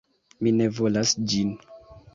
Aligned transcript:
Mi 0.47 0.53
ne 0.61 0.69
volas 0.79 1.15
ĝin! 1.35 1.57